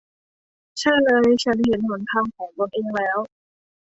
[0.79, 3.19] ใช่เลย ฉันเห็นหนทางของตนเองแล้ว